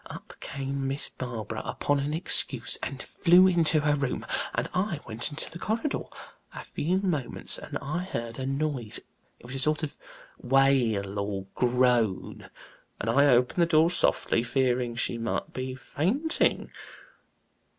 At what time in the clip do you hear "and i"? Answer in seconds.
4.55-4.99, 7.59-8.05, 12.99-13.27